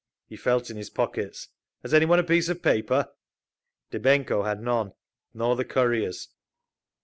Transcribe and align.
He 0.27 0.35
felt 0.35 0.71
in 0.71 0.77
his 0.77 0.89
pockets. 0.89 1.49
"Has 1.83 1.93
any 1.93 2.07
one 2.07 2.17
a 2.17 2.23
piece 2.23 2.49
of 2.49 2.63
paper?" 2.63 3.09
Dybenko 3.91 4.45
had 4.47 4.59
none—nor 4.59 5.55
the 5.55 5.63
couriers. 5.65 6.29